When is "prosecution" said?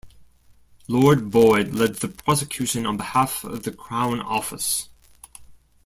2.07-2.87